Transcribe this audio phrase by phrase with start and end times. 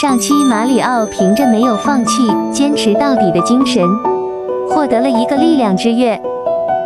[0.00, 3.84] 上期马里奥凭着没有放弃、坚持到底的精神，
[4.68, 6.22] 获得了一个力量之月。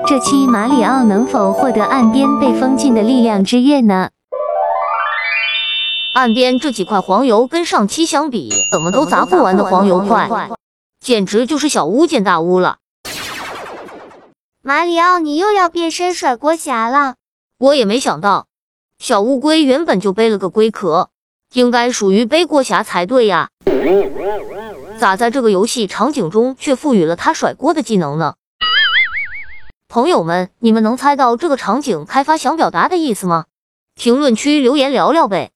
[0.07, 4.09] 这期马里奥能否获得岸边被封禁的力量之月呢？
[6.15, 10.49] 岸边这几块黄油跟上期相比，怎么都砸不完的黄油块，
[10.99, 12.79] 简直就是小巫见大巫了。
[14.63, 17.17] 马里奥，你又要变身甩锅侠了？
[17.59, 18.47] 我也没想到，
[18.99, 21.11] 小乌龟原本就背了个龟壳，
[21.53, 23.51] 应该属于背锅侠才对呀，
[24.99, 28.35] 咋在这个游戏场景中却赋予了他甩锅的技能呢？
[29.89, 33.45] 朋友们，你们能猜到这个场景开发想表达的意思吗？
[33.95, 35.51] 评论区留言聊聊呗。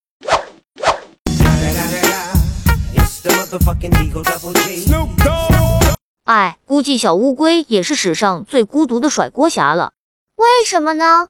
[6.25, 9.93] 哎，估计小乌龟也是史上最孤独的甩锅侠了。
[10.37, 11.29] 为什么呢？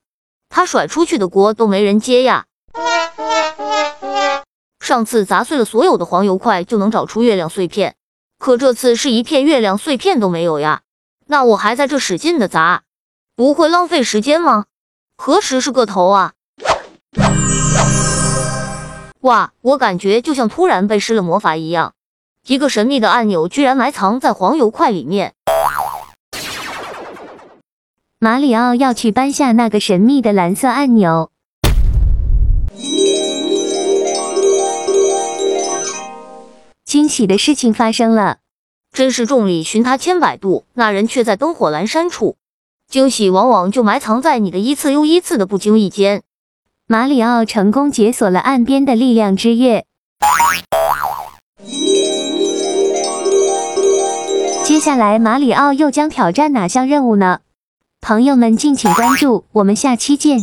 [0.49, 2.47] 他甩出去的锅都没人接呀。
[4.87, 7.97] 上次砸碎了所有的黄油块就能找出月亮碎片，
[8.39, 10.83] 可这次是一片月亮碎片都没有呀。
[11.27, 12.85] 那我还在这使劲的砸，
[13.35, 14.67] 不会浪费时间吗？
[15.17, 16.35] 何时是个头啊？
[19.23, 21.95] 哇，我感觉就像突然被施了魔法一样。
[22.47, 25.35] 一个神秘的按钮居然埋藏在黄油块里面。
[28.21, 31.33] 马里奥要去搬下那个神秘的蓝色按钮。
[36.87, 38.39] 惊喜的事情发生了，
[38.93, 42.37] 真是众里寻他千百度，那人却在灯火阑珊处。
[42.89, 46.23] 惊喜往往就埋藏在你的一次又一次的不经意间。
[46.87, 49.85] 马里奥成功解锁了岸边的力量之月。
[54.65, 57.41] 接下来，马里奥又将挑战哪项任务呢？
[58.01, 60.39] 朋友们敬请关注，我们下期见。